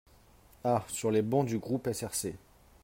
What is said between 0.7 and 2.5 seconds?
sur les bancs du groupe SRC.